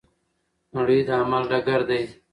[0.75, 2.01] نړۍ د عمل ډګر دی.